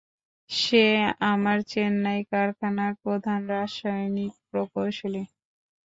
সে 0.49 0.83
আমাদের 1.31 1.67
চেন্নাই 1.71 2.19
কারখানার 2.31 2.93
প্রধান 3.03 3.39
রাসায়নিক 3.51 4.33
প্রকৌশলী। 4.49 5.23